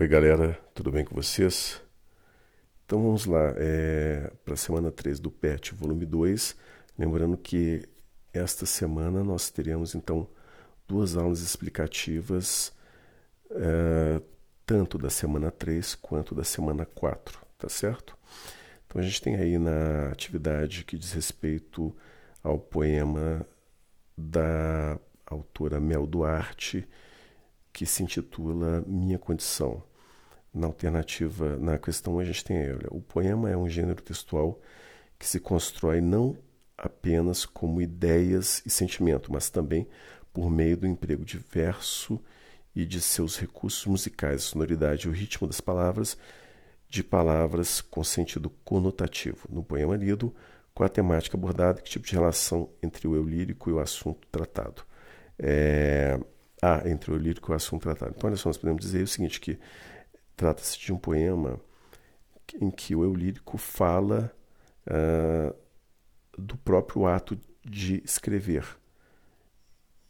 Oi, 0.00 0.08
galera, 0.08 0.58
tudo 0.74 0.90
bem 0.90 1.04
com 1.04 1.14
vocês? 1.14 1.78
Então 2.86 3.02
vamos 3.02 3.26
lá, 3.26 3.52
é, 3.58 4.32
para 4.46 4.54
a 4.54 4.56
semana 4.56 4.90
3 4.90 5.20
do 5.20 5.30
PET, 5.30 5.74
volume 5.74 6.06
2. 6.06 6.56
Lembrando 6.98 7.36
que 7.36 7.86
esta 8.32 8.64
semana 8.64 9.22
nós 9.22 9.50
teremos 9.50 9.94
então 9.94 10.26
duas 10.88 11.18
aulas 11.18 11.40
explicativas, 11.40 12.72
é, 13.50 14.22
tanto 14.64 14.96
da 14.96 15.10
semana 15.10 15.50
3 15.50 15.96
quanto 15.96 16.34
da 16.34 16.44
semana 16.44 16.86
4, 16.86 17.38
tá 17.58 17.68
certo? 17.68 18.16
Então 18.86 19.02
a 19.02 19.04
gente 19.04 19.20
tem 19.20 19.36
aí 19.36 19.58
na 19.58 20.08
atividade 20.10 20.82
que 20.82 20.96
diz 20.96 21.12
respeito 21.12 21.94
ao 22.42 22.58
poema 22.58 23.46
da 24.16 24.98
autora 25.26 25.78
Mel 25.78 26.06
Duarte, 26.06 26.88
que 27.70 27.84
se 27.84 28.02
intitula 28.02 28.82
Minha 28.86 29.18
Condição. 29.18 29.89
Na 30.52 30.66
alternativa, 30.66 31.56
na 31.56 31.78
questão 31.78 32.18
a 32.18 32.24
gente 32.24 32.44
tem 32.44 32.58
olha, 32.58 32.88
o 32.90 33.00
poema 33.00 33.48
é 33.50 33.56
um 33.56 33.68
gênero 33.68 34.02
textual 34.02 34.60
que 35.18 35.26
se 35.26 35.38
constrói 35.38 36.00
não 36.00 36.36
apenas 36.76 37.44
como 37.44 37.80
ideias 37.80 38.62
e 38.64 38.70
sentimento, 38.70 39.32
mas 39.32 39.50
também 39.50 39.86
por 40.32 40.50
meio 40.50 40.76
do 40.76 40.86
emprego 40.86 41.24
de 41.24 41.38
verso 41.38 42.20
e 42.74 42.84
de 42.84 43.00
seus 43.00 43.38
recursos 43.38 43.84
musicais, 43.86 44.42
sonoridade 44.42 45.06
e 45.06 45.10
o 45.10 45.12
ritmo 45.12 45.46
das 45.46 45.60
palavras, 45.60 46.16
de 46.88 47.04
palavras 47.04 47.80
com 47.80 48.02
sentido 48.02 48.50
conotativo. 48.64 49.46
No 49.50 49.62
poema 49.62 49.96
lido, 49.96 50.34
qual 50.74 50.86
a 50.86 50.90
temática 50.90 51.36
abordada, 51.36 51.80
que 51.80 51.90
tipo 51.90 52.06
de 52.06 52.14
relação 52.14 52.70
entre 52.82 53.06
o 53.06 53.14
eu 53.14 53.24
lírico 53.24 53.70
e 53.70 53.72
o 53.72 53.78
assunto 53.78 54.26
tratado. 54.28 54.82
É... 55.38 56.18
Ah, 56.62 56.82
entre 56.86 57.10
o 57.10 57.14
eu 57.14 57.18
lírico 57.18 57.50
e 57.50 57.52
o 57.52 57.56
assunto 57.56 57.82
tratado. 57.82 58.14
Então, 58.16 58.28
olha 58.28 58.36
só, 58.36 58.48
nós 58.48 58.58
podemos 58.58 58.82
dizer 58.82 59.02
o 59.02 59.08
seguinte, 59.08 59.40
que 59.40 59.58
Trata-se 60.40 60.78
de 60.78 60.90
um 60.90 60.96
poema 60.96 61.60
em 62.58 62.70
que 62.70 62.94
o 62.94 63.04
eu 63.04 63.12
lírico 63.14 63.58
fala 63.58 64.34
uh, 64.86 65.54
do 66.32 66.56
próprio 66.56 67.06
ato 67.06 67.38
de 67.62 68.02
escrever 68.06 68.64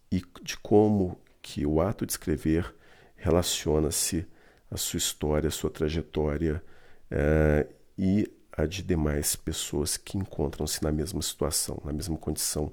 e 0.08 0.22
de 0.40 0.56
como 0.58 1.20
que 1.42 1.66
o 1.66 1.80
ato 1.80 2.06
de 2.06 2.12
escrever 2.12 2.72
relaciona-se 3.16 4.24
à 4.70 4.76
sua 4.76 4.98
história, 4.98 5.48
à 5.48 5.50
sua 5.50 5.68
trajetória 5.68 6.62
uh, 7.10 7.74
e 7.98 8.32
a 8.52 8.66
de 8.66 8.84
demais 8.84 9.34
pessoas 9.34 9.96
que 9.96 10.16
encontram-se 10.16 10.80
na 10.80 10.92
mesma 10.92 11.22
situação, 11.22 11.82
na 11.84 11.92
mesma 11.92 12.16
condição 12.16 12.72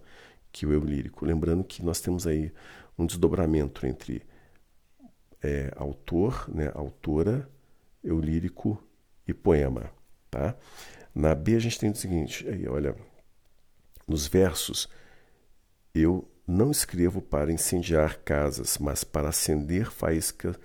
que 0.51 0.63
o 0.63 0.71
eu 0.71 0.81
lírico. 0.81 1.25
Lembrando 1.25 1.63
que 1.63 1.83
nós 1.83 1.99
temos 1.99 2.27
aí 2.27 2.53
um 2.95 3.03
desdobramento 3.07 3.83
entre 3.87 4.21
é, 5.41 5.71
autor, 5.75 6.49
né, 6.53 6.71
autora, 6.73 7.49
eu 8.03 8.19
lírico 8.19 8.81
e 9.27 9.33
poema. 9.33 9.91
Tá? 10.29 10.55
Na 11.13 11.33
B 11.33 11.55
a 11.55 11.59
gente 11.59 11.79
tem 11.79 11.91
o 11.91 11.95
seguinte, 11.95 12.47
aí, 12.47 12.67
olha, 12.67 12.95
nos 14.07 14.27
versos, 14.27 14.87
eu 15.93 16.29
não 16.47 16.71
escrevo 16.71 17.21
para 17.21 17.51
incendiar 17.51 18.19
casas, 18.19 18.77
mas 18.77 19.03
para 19.03 19.29
acender 19.29 19.91
faísca, 19.91 20.55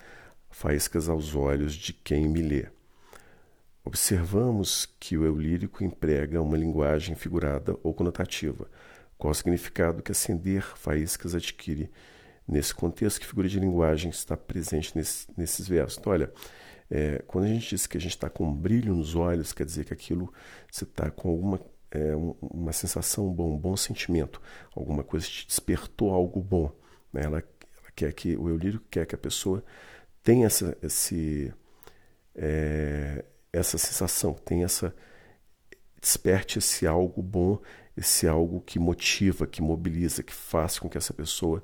faíscas 0.49 1.09
aos 1.09 1.35
olhos 1.35 1.73
de 1.73 1.91
quem 1.91 2.29
me 2.29 2.41
lê. 2.41 2.67
Observamos 3.83 4.85
que 4.97 5.17
o 5.17 5.25
eu 5.25 5.35
lírico 5.35 5.83
emprega 5.83 6.41
uma 6.41 6.55
linguagem 6.55 7.15
figurada 7.15 7.77
ou 7.83 7.93
conotativa. 7.93 8.69
Qual 9.17 9.31
o 9.31 9.35
significado 9.35 10.01
que 10.01 10.11
acender 10.11 10.63
faíscas 10.63 11.35
adquire 11.35 11.91
Nesse 12.47 12.73
contexto, 12.73 13.19
que 13.19 13.25
figura 13.25 13.47
de 13.47 13.59
linguagem 13.59 14.09
está 14.09 14.35
presente 14.35 14.95
nesse, 14.95 15.27
nesses 15.37 15.67
versos? 15.67 15.97
Então, 15.97 16.11
olha, 16.11 16.31
é, 16.91 17.23
quando 17.25 17.45
a 17.45 17.47
gente 17.47 17.69
diz 17.69 17.87
que 17.87 17.97
a 17.97 18.01
gente 18.01 18.11
está 18.11 18.29
com 18.29 18.45
um 18.45 18.53
brilho 18.53 18.93
nos 18.93 19.15
olhos, 19.15 19.53
quer 19.53 19.65
dizer 19.65 19.85
que 19.85 19.93
aquilo 19.93 20.31
você 20.69 20.83
está 20.83 21.09
com 21.09 21.29
alguma 21.29 21.59
é, 21.93 22.15
uma 22.41 22.73
sensação 22.73 23.31
bom, 23.31 23.53
um 23.53 23.57
bom 23.57 23.77
sentimento, 23.77 24.41
alguma 24.75 25.03
coisa 25.03 25.27
te 25.27 25.45
despertou 25.47 26.11
algo 26.11 26.41
bom. 26.41 26.71
Né? 27.11 27.21
Ela, 27.23 27.37
ela, 27.37 27.91
quer 27.95 28.11
que 28.13 28.35
o 28.35 28.49
eu 28.49 28.57
lírico 28.57 28.85
quer 28.89 29.05
que 29.05 29.13
a 29.13 29.17
pessoa 29.17 29.63
tenha 30.23 30.47
essa, 30.47 30.75
esse, 30.81 31.53
é, 32.35 33.23
essa 33.51 33.77
sensação, 33.77 34.33
tenha 34.33 34.65
essa 34.65 34.93
desperte 36.01 36.57
esse 36.59 36.85
algo 36.85 37.21
bom, 37.21 37.61
esse 37.95 38.27
algo 38.27 38.59
que 38.59 38.77
motiva, 38.79 39.47
que 39.47 39.61
mobiliza, 39.61 40.23
que 40.23 40.33
faz 40.33 40.77
com 40.77 40.89
que 40.89 40.97
essa 40.97 41.13
pessoa 41.13 41.63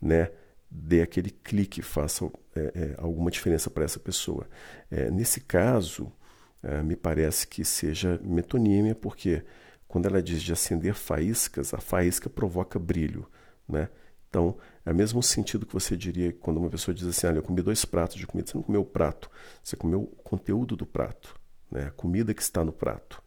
né, 0.00 0.30
dê 0.70 1.02
aquele 1.02 1.30
clique, 1.30 1.82
faça 1.82 2.30
é, 2.54 2.60
é, 2.74 2.94
alguma 2.98 3.30
diferença 3.30 3.68
para 3.68 3.84
essa 3.84 3.98
pessoa. 3.98 4.46
É, 4.90 5.10
nesse 5.10 5.40
caso, 5.40 6.12
é, 6.62 6.82
me 6.82 6.96
parece 6.96 7.46
que 7.46 7.64
seja 7.64 8.20
metonímia, 8.22 8.94
porque 8.94 9.42
quando 9.88 10.06
ela 10.06 10.22
diz 10.22 10.42
de 10.42 10.52
acender 10.52 10.94
faíscas, 10.94 11.74
a 11.74 11.78
faísca 11.78 12.30
provoca 12.30 12.78
brilho. 12.78 13.28
Né? 13.68 13.88
Então, 14.28 14.56
é 14.86 14.92
o 14.92 14.94
mesmo 14.94 15.22
sentido 15.22 15.66
que 15.66 15.72
você 15.72 15.96
diria 15.96 16.32
quando 16.32 16.58
uma 16.58 16.70
pessoa 16.70 16.94
diz 16.94 17.06
assim: 17.06 17.26
Olha, 17.26 17.38
eu 17.38 17.42
comi 17.42 17.60
dois 17.60 17.84
pratos 17.84 18.16
de 18.16 18.26
comida. 18.26 18.48
Você 18.48 18.56
não 18.56 18.62
comeu 18.62 18.82
o 18.82 18.86
prato, 18.86 19.28
você 19.62 19.74
comeu 19.76 20.02
o 20.02 20.22
conteúdo 20.22 20.76
do 20.76 20.86
prato, 20.86 21.34
né? 21.70 21.86
a 21.86 21.90
comida 21.90 22.32
que 22.32 22.42
está 22.42 22.64
no 22.64 22.72
prato. 22.72 23.20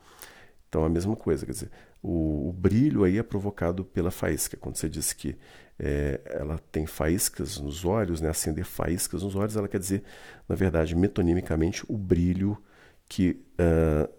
Então, 0.74 0.84
a 0.84 0.90
mesma 0.90 1.16
coisa, 1.16 1.46
quer 1.46 1.52
dizer, 1.52 1.70
o, 2.02 2.50
o, 2.50 2.52
brilho 2.52 3.04
aí 3.04 3.20
é 3.20 3.22
provocado 3.22 3.86
pela 3.86 4.10
faísca. 4.10 4.58
Quando 4.58 4.76
você 4.76 4.90
diz 4.90 5.14
que 5.14 5.38
é, 5.78 6.20
ela 6.26 6.58
tem 6.72 6.88
faíscas 6.88 7.60
nos 7.60 7.86
olhos, 7.86 8.20
né, 8.20 8.30
acender 8.30 8.66
faíscas 8.66 9.22
nos 9.22 9.36
olhos, 9.36 9.56
ela 9.56 9.68
quer 9.68 9.78
dizer, 9.78 10.04
na 10.50 10.56
verdade, 10.56 10.96
metonimicamente, 10.96 11.86
o 11.88 11.96
brilho 11.96 12.58
que, 13.08 13.46
uh, 13.62 14.12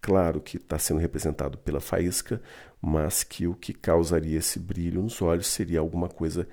claro, 0.00 0.40
que 0.40 0.56
está 0.56 0.78
sendo 0.78 1.00
representado 1.00 1.58
pela 1.58 1.80
faísca, 1.80 2.40
mas 2.80 3.22
que 3.22 3.46
o 3.46 3.54
que 3.54 3.74
causaria 3.74 4.38
esse 4.38 4.58
brilho 4.58 5.02
nos 5.02 5.20
olhos 5.20 5.48
seria 5.48 5.80
alguma 5.80 6.08
coisa 6.08 6.48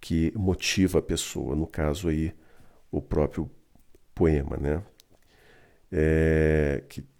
que 0.00 0.32
motiva 0.34 1.00
a 1.00 1.02
pessoa, 1.02 1.54
no 1.54 1.66
caso 1.66 2.08
aí, 2.08 2.34
o 2.90 3.02
próprio 3.02 3.50
poema, 4.14 4.56
né? 4.56 4.82
É, 5.94 6.84
que 6.88 7.11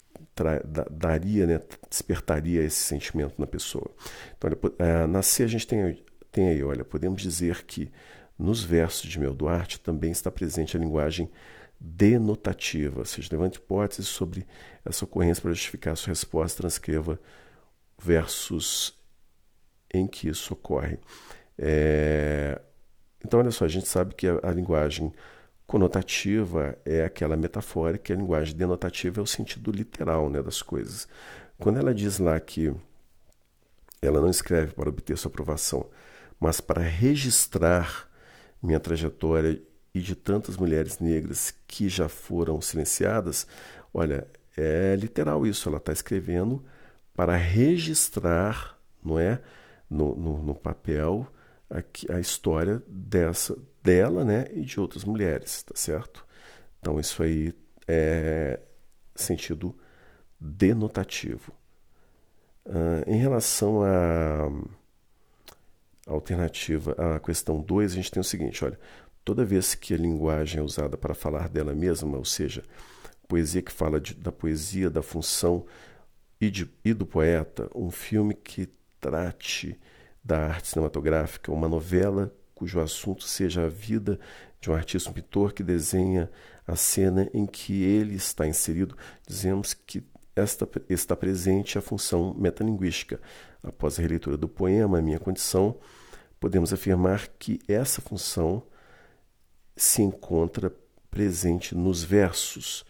daria, 0.90 1.46
né, 1.46 1.60
despertaria 1.88 2.62
esse 2.62 2.76
sentimento 2.76 3.34
na 3.38 3.46
pessoa. 3.46 3.90
Então, 4.36 4.50
olha, 4.50 4.74
é, 4.78 5.06
na 5.06 5.22
C 5.22 5.42
a 5.42 5.46
gente 5.46 5.66
tem, 5.66 6.02
tem 6.30 6.48
aí, 6.48 6.62
olha, 6.62 6.84
podemos 6.84 7.20
dizer 7.20 7.64
que 7.64 7.90
nos 8.38 8.64
versos 8.64 9.08
de 9.08 9.20
Mel 9.20 9.34
Duarte 9.34 9.78
também 9.78 10.10
está 10.10 10.30
presente 10.30 10.76
a 10.76 10.80
linguagem 10.80 11.30
denotativa, 11.78 13.00
ou 13.00 13.04
seja, 13.04 13.28
levante 13.32 13.58
hipóteses 13.58 14.06
sobre 14.06 14.46
essa 14.84 15.04
ocorrência 15.04 15.42
para 15.42 15.52
justificar 15.52 15.92
a 15.92 15.96
sua 15.96 16.10
resposta, 16.10 16.62
transcreva 16.62 17.20
versos 18.00 18.96
em 19.92 20.06
que 20.06 20.28
isso 20.28 20.54
ocorre. 20.54 20.98
É... 21.58 22.60
Então, 23.24 23.40
olha 23.40 23.50
só, 23.50 23.64
a 23.64 23.68
gente 23.68 23.86
sabe 23.86 24.14
que 24.14 24.26
a, 24.26 24.40
a 24.42 24.50
linguagem 24.50 25.12
Conotativa 25.72 26.76
é 26.84 27.02
aquela 27.02 27.34
metafórica, 27.34 28.12
a 28.12 28.16
linguagem 28.18 28.54
denotativa 28.54 29.20
é 29.20 29.22
o 29.22 29.26
sentido 29.26 29.72
literal 29.72 30.28
né, 30.28 30.42
das 30.42 30.60
coisas. 30.60 31.08
Quando 31.58 31.78
ela 31.78 31.94
diz 31.94 32.18
lá 32.18 32.38
que 32.38 32.74
ela 34.02 34.20
não 34.20 34.28
escreve 34.28 34.74
para 34.74 34.90
obter 34.90 35.16
sua 35.16 35.30
aprovação, 35.30 35.88
mas 36.38 36.60
para 36.60 36.82
registrar 36.82 38.06
minha 38.62 38.78
trajetória 38.78 39.62
e 39.94 40.00
de 40.00 40.14
tantas 40.14 40.58
mulheres 40.58 40.98
negras 40.98 41.54
que 41.66 41.88
já 41.88 42.06
foram 42.06 42.60
silenciadas, 42.60 43.46
olha, 43.94 44.28
é 44.54 44.94
literal 44.94 45.46
isso, 45.46 45.70
ela 45.70 45.78
está 45.78 45.90
escrevendo 45.90 46.62
para 47.14 47.34
registrar, 47.34 48.78
não 49.02 49.18
é, 49.18 49.40
no, 49.88 50.14
no, 50.16 50.42
no 50.42 50.54
papel, 50.54 51.26
a, 51.70 51.82
a 52.14 52.20
história 52.20 52.82
dessa 52.86 53.56
dela, 53.82 54.24
né, 54.24 54.46
e 54.52 54.62
de 54.62 54.80
outras 54.80 55.04
mulheres, 55.04 55.62
tá 55.62 55.74
certo? 55.74 56.26
Então 56.78 56.98
isso 57.00 57.22
aí 57.22 57.52
é 57.86 58.60
sentido 59.14 59.76
denotativo. 60.40 61.52
Uh, 62.64 63.02
em 63.06 63.16
relação 63.16 63.82
à 63.82 64.48
alternativa, 66.06 66.92
à 66.92 67.20
questão 67.20 67.60
2, 67.60 67.92
a 67.92 67.94
gente 67.96 68.10
tem 68.10 68.20
o 68.20 68.24
seguinte, 68.24 68.64
olha, 68.64 68.78
toda 69.24 69.44
vez 69.44 69.74
que 69.74 69.94
a 69.94 69.96
linguagem 69.96 70.60
é 70.60 70.62
usada 70.62 70.96
para 70.96 71.14
falar 71.14 71.48
dela 71.48 71.74
mesma, 71.74 72.16
ou 72.16 72.24
seja, 72.24 72.62
poesia 73.28 73.62
que 73.62 73.72
fala 73.72 74.00
de, 74.00 74.14
da 74.14 74.30
poesia, 74.30 74.90
da 74.90 75.02
função 75.02 75.64
e, 76.40 76.50
de, 76.50 76.70
e 76.84 76.92
do 76.92 77.06
poeta, 77.06 77.68
um 77.74 77.90
filme 77.90 78.34
que 78.34 78.68
trate 79.00 79.78
da 80.22 80.46
arte 80.46 80.68
cinematográfica, 80.68 81.52
uma 81.52 81.68
novela 81.68 82.32
cujo 82.62 82.78
assunto 82.78 83.24
seja 83.24 83.64
a 83.64 83.68
vida 83.68 84.20
de 84.60 84.70
um 84.70 84.74
artista, 84.74 85.10
um 85.10 85.12
pintor 85.12 85.52
que 85.52 85.64
desenha 85.64 86.30
a 86.64 86.76
cena 86.76 87.28
em 87.34 87.44
que 87.44 87.82
ele 87.82 88.14
está 88.14 88.46
inserido, 88.46 88.96
dizemos 89.26 89.74
que 89.74 90.00
esta, 90.36 90.68
está 90.88 91.16
presente 91.16 91.76
a 91.76 91.82
função 91.82 92.32
metalinguística. 92.34 93.20
Após 93.64 93.98
a 93.98 94.02
releitura 94.02 94.36
do 94.36 94.48
poema 94.48 95.02
Minha 95.02 95.18
Condição, 95.18 95.76
podemos 96.38 96.72
afirmar 96.72 97.26
que 97.36 97.58
essa 97.66 98.00
função 98.00 98.62
se 99.76 100.00
encontra 100.00 100.72
presente 101.10 101.74
nos 101.74 102.04
versos. 102.04 102.86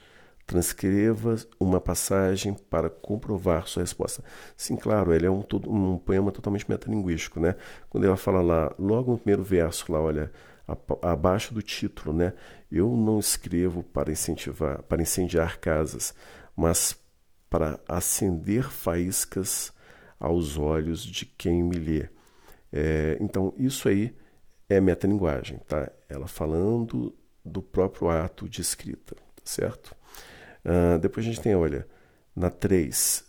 Transcreva 0.53 1.37
uma 1.59 1.81
passagem 1.81 2.53
para 2.53 2.91
comprovar 2.91 3.67
sua 3.67 3.83
resposta. 3.83 4.23
Sim, 4.55 4.77
claro, 4.77 5.15
ele 5.15 5.25
é 5.25 5.31
um, 5.31 5.43
um 5.67 5.97
poema 5.97 6.31
totalmente 6.31 6.69
metalinguístico, 6.69 7.41
né? 7.41 7.57
Quando 7.89 8.05
ela 8.05 8.19
fala 8.19 8.43
lá, 8.43 8.75
logo 8.79 9.13
no 9.13 9.19
primeiro 9.19 9.43
verso, 9.43 9.91
lá, 9.91 9.99
olha, 9.99 10.31
abaixo 11.01 11.55
do 11.55 11.63
título, 11.63 12.15
né? 12.15 12.35
Eu 12.71 12.95
não 12.95 13.19
escrevo 13.19 13.83
para 13.83 14.13
incentivar, 14.13 14.83
para 14.83 15.01
incendiar 15.01 15.59
casas, 15.59 16.15
mas 16.55 16.95
para 17.49 17.81
acender 17.89 18.71
faíscas 18.71 19.73
aos 20.21 20.59
olhos 20.59 21.03
de 21.03 21.25
quem 21.25 21.63
me 21.63 21.77
lê. 21.77 22.11
É, 22.71 23.17
então, 23.23 23.55
isso 23.57 23.89
aí 23.89 24.15
é 24.69 24.83
metalinguagem, 24.83 25.61
tá? 25.67 25.91
Ela 26.11 26.27
falando 26.27 27.17
do 27.43 27.63
próprio 27.63 28.11
ato 28.11 28.47
de 28.47 28.61
escrita, 28.61 29.17
certo? 29.43 29.97
Uh, 30.65 30.99
depois 30.99 31.27
a 31.27 31.29
gente 31.29 31.41
tem, 31.41 31.55
olha, 31.55 31.87
na 32.35 32.51
3, 32.51 33.25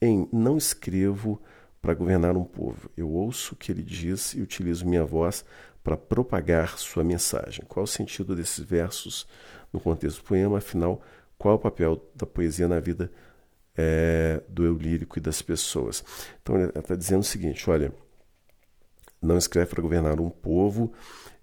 em 0.00 0.28
não 0.32 0.56
escrevo 0.56 1.40
para 1.80 1.94
governar 1.94 2.36
um 2.36 2.44
povo. 2.44 2.90
Eu 2.96 3.10
ouço 3.10 3.54
o 3.54 3.56
que 3.56 3.72
ele 3.72 3.82
diz 3.82 4.34
e 4.34 4.40
utilizo 4.40 4.86
minha 4.86 5.04
voz 5.04 5.44
para 5.82 5.96
propagar 5.96 6.78
sua 6.78 7.02
mensagem. 7.02 7.64
Qual 7.66 7.84
o 7.84 7.88
sentido 7.88 8.36
desses 8.36 8.62
versos 8.62 9.26
no 9.72 9.80
contexto 9.80 10.18
do 10.18 10.24
poema? 10.24 10.58
Afinal, 10.58 11.02
qual 11.38 11.54
é 11.54 11.56
o 11.56 11.60
papel 11.60 12.04
da 12.14 12.26
poesia 12.26 12.68
na 12.68 12.78
vida 12.80 13.10
é, 13.76 14.42
do 14.48 14.64
eu 14.64 14.76
lírico 14.76 15.18
e 15.18 15.22
das 15.22 15.40
pessoas? 15.40 16.04
Então, 16.42 16.56
ele 16.56 16.70
está 16.74 16.94
dizendo 16.94 17.20
o 17.20 17.24
seguinte: 17.24 17.68
olha, 17.70 17.92
não 19.22 19.38
escreve 19.38 19.70
para 19.70 19.82
governar 19.82 20.20
um 20.20 20.28
povo, 20.28 20.92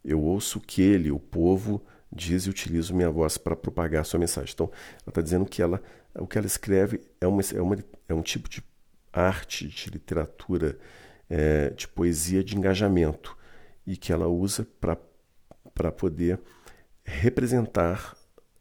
eu 0.05 0.21
ouço 0.21 0.59
o 0.59 0.61
que 0.61 0.81
ele, 0.81 1.11
o 1.11 1.19
povo, 1.19 1.83
diz 2.11 2.43
e 2.43 2.49
utilizo 2.49 2.95
minha 2.95 3.09
voz 3.09 3.37
para 3.37 3.55
propagar 3.55 4.05
sua 4.05 4.19
mensagem. 4.19 4.51
Então, 4.53 4.71
ela 5.01 5.09
está 5.09 5.21
dizendo 5.21 5.45
que 5.45 5.61
ela, 5.61 5.81
o 6.15 6.27
que 6.27 6.37
ela 6.37 6.47
escreve 6.47 7.01
é, 7.19 7.27
uma, 7.27 7.41
é, 7.41 7.61
uma, 7.61 7.77
é 8.09 8.13
um 8.13 8.21
tipo 8.21 8.49
de 8.49 8.63
arte, 9.11 9.67
de 9.67 9.89
literatura, 9.89 10.77
é, 11.29 11.69
de 11.71 11.87
poesia 11.87 12.43
de 12.43 12.57
engajamento 12.57 13.37
e 13.85 13.95
que 13.97 14.11
ela 14.11 14.27
usa 14.27 14.67
para 14.79 15.91
poder 15.91 16.39
representar 17.03 18.15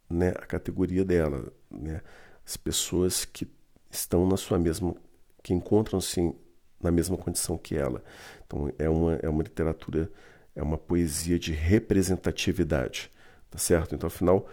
né, 0.09 0.29
a 0.29 0.45
categoria 0.45 1.03
dela, 1.03 1.51
né, 1.69 2.01
as 2.45 2.55
pessoas 2.55 3.25
que 3.25 3.47
estão 3.91 4.27
na 4.27 4.37
sua 4.37 4.57
mesma, 4.57 4.95
que 5.43 5.53
encontram-se 5.53 6.33
na 6.81 6.91
mesma 6.91 7.17
condição 7.17 7.57
que 7.57 7.75
ela. 7.75 8.03
Então 8.45 8.71
é 8.77 8.89
uma, 8.89 9.15
é 9.15 9.29
uma 9.29 9.43
literatura, 9.43 10.09
é 10.55 10.63
uma 10.63 10.77
poesia 10.77 11.37
de 11.37 11.51
representatividade, 11.51 13.11
tá 13.49 13.57
certo? 13.57 13.95
Então 13.95 14.07
afinal, 14.07 14.47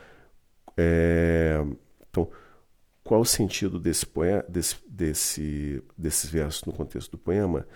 é, 0.77 1.59
então 2.09 2.31
qual 3.05 3.21
o 3.21 3.27
sentido 3.27 3.79
desse 3.79 4.07
poema, 4.07 4.43
desse, 4.49 4.77
desse, 4.89 5.83
desses 5.97 6.31
versos 6.31 6.65
no 6.65 6.73
contexto 6.73 7.11
do 7.11 7.19
poema? 7.19 7.67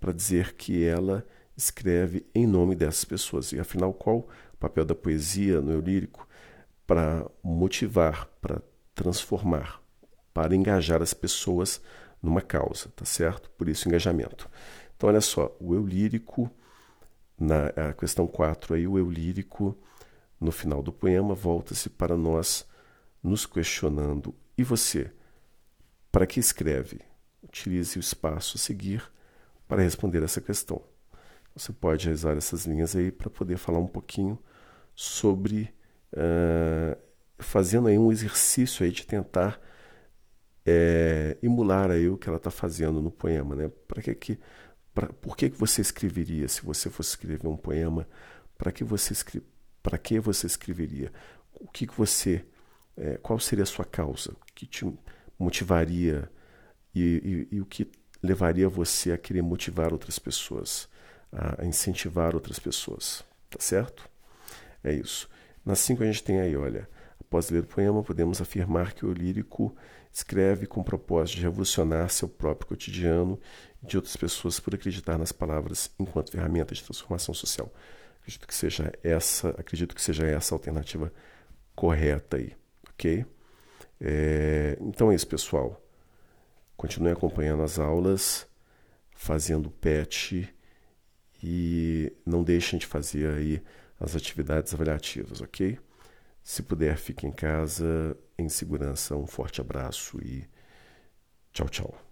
Para 0.00 0.12
dizer 0.12 0.54
que 0.54 0.82
ela 0.82 1.26
escreve 1.54 2.24
em 2.34 2.46
nome 2.46 2.74
dessas 2.74 3.04
pessoas. 3.04 3.52
E 3.52 3.60
afinal, 3.60 3.92
qual 3.92 4.18
o 4.18 4.56
papel 4.58 4.86
da 4.86 4.94
poesia 4.94 5.60
no 5.60 5.72
eu 5.72 5.80
lírico? 5.80 6.26
Para 6.86 7.26
motivar, 7.42 8.26
para 8.40 8.62
transformar, 8.94 9.82
para 10.32 10.56
engajar 10.56 11.02
as 11.02 11.12
pessoas 11.12 11.82
numa 12.22 12.40
causa, 12.40 12.88
tá 12.96 13.04
certo? 13.04 13.50
Por 13.50 13.68
isso, 13.68 13.86
engajamento. 13.86 14.48
Então, 14.96 15.10
olha 15.10 15.20
só, 15.20 15.54
o 15.60 15.74
eu 15.74 15.84
lírico, 15.86 16.50
na 17.38 17.66
a 17.88 17.92
questão 17.92 18.26
4 18.26 18.74
aí, 18.74 18.86
o 18.86 18.98
eu 18.98 19.10
lírico, 19.10 19.76
no 20.40 20.52
final 20.52 20.82
do 20.82 20.92
poema, 20.92 21.34
volta-se 21.34 21.90
para 21.90 22.16
nós 22.16 22.66
nos 23.22 23.46
questionando. 23.46 24.34
E 24.56 24.62
você? 24.62 25.10
Para 26.10 26.26
que 26.26 26.40
escreve? 26.40 27.00
Utilize 27.42 27.98
o 27.98 28.00
espaço 28.00 28.56
a 28.56 28.60
seguir 28.60 29.02
para 29.66 29.82
responder 29.82 30.22
essa 30.22 30.40
questão. 30.40 30.82
Você 31.54 31.72
pode 31.72 32.08
usar 32.08 32.36
essas 32.36 32.66
linhas 32.66 32.94
aí 32.94 33.10
para 33.10 33.28
poder 33.28 33.56
falar 33.56 33.78
um 33.78 33.86
pouquinho 33.86 34.38
sobre 34.94 35.74
uh, 36.12 36.96
fazendo 37.38 37.88
aí 37.88 37.98
um 37.98 38.10
exercício 38.10 38.84
aí 38.84 38.92
de 38.92 39.06
tentar 39.06 39.60
é, 40.64 41.36
emular 41.42 41.90
aí 41.90 42.08
o 42.08 42.16
que 42.16 42.28
ela 42.28 42.36
está 42.36 42.50
fazendo 42.50 43.00
no 43.00 43.10
poema, 43.10 43.56
né? 43.56 43.70
Para 43.86 44.02
que 44.02 44.14
que, 44.14 44.38
pra, 44.94 45.08
por 45.08 45.36
que 45.36 45.50
que 45.50 45.56
você 45.56 45.80
escreveria 45.80 46.46
se 46.48 46.62
você 46.62 46.90
fosse 46.90 47.10
escrever 47.10 47.46
um 47.46 47.56
poema? 47.56 48.06
Para 48.56 48.70
que 48.70 48.84
você 48.84 49.12
para 49.88 49.96
que 49.96 50.20
você 50.20 50.46
escreveria? 50.46 51.10
O 51.54 51.66
que 51.66 51.86
que 51.86 51.96
você, 51.96 52.44
é, 52.94 53.16
qual 53.16 53.40
seria 53.40 53.62
a 53.62 53.66
sua 53.66 53.86
causa? 53.86 54.32
O 54.32 54.54
que 54.54 54.66
te 54.66 54.84
motivaria 55.38 56.30
e, 56.94 57.46
e, 57.50 57.56
e 57.56 57.60
o 57.62 57.64
que 57.64 57.90
levaria 58.22 58.68
você 58.68 59.12
a 59.12 59.18
querer 59.18 59.40
motivar 59.40 59.92
outras 59.92 60.18
pessoas? 60.18 60.88
a 61.32 61.64
incentivar 61.64 62.34
outras 62.34 62.58
pessoas. 62.58 63.24
Tá 63.50 63.58
certo? 63.60 64.08
É 64.82 64.92
isso. 64.92 65.28
Na 65.64 65.74
5 65.74 66.02
a 66.02 66.06
gente 66.06 66.22
tem 66.22 66.40
aí, 66.40 66.56
olha, 66.56 66.88
após 67.20 67.50
ler 67.50 67.64
o 67.64 67.66
poema, 67.66 68.02
podemos 68.02 68.40
afirmar 68.40 68.94
que 68.94 69.04
o 69.04 69.12
lírico 69.12 69.74
escreve 70.10 70.66
com 70.66 70.80
o 70.80 70.84
propósito 70.84 71.36
de 71.36 71.42
revolucionar 71.42 72.08
seu 72.08 72.28
próprio 72.28 72.68
cotidiano 72.68 73.38
e 73.82 73.86
de 73.86 73.96
outras 73.96 74.16
pessoas 74.16 74.58
por 74.58 74.74
acreditar 74.74 75.18
nas 75.18 75.32
palavras 75.32 75.90
enquanto 75.98 76.32
ferramenta 76.32 76.74
de 76.74 76.82
transformação 76.82 77.34
social. 77.34 77.70
Acredito 78.28 78.46
que 78.46 78.54
seja 78.54 78.92
essa, 79.02 79.48
acredito 79.50 79.94
que 79.94 80.02
seja 80.02 80.26
essa 80.26 80.54
a 80.54 80.56
alternativa 80.56 81.10
correta 81.74 82.36
aí, 82.36 82.54
ok? 82.90 83.24
É, 83.98 84.76
então 84.82 85.10
é 85.10 85.14
isso, 85.14 85.26
pessoal. 85.26 85.82
Continue 86.76 87.12
acompanhando 87.12 87.62
as 87.62 87.78
aulas, 87.78 88.46
fazendo 89.14 89.70
PET 89.70 90.46
e 91.42 92.12
não 92.26 92.44
deixem 92.44 92.78
de 92.78 92.84
fazer 92.84 93.30
aí 93.30 93.62
as 93.98 94.14
atividades 94.14 94.74
avaliativas, 94.74 95.40
ok? 95.40 95.78
Se 96.42 96.62
puder, 96.62 96.98
fique 96.98 97.26
em 97.26 97.32
casa 97.32 98.14
em 98.36 98.50
segurança. 98.50 99.16
Um 99.16 99.26
forte 99.26 99.62
abraço 99.62 100.20
e 100.22 100.46
tchau, 101.50 101.68
tchau. 101.70 102.07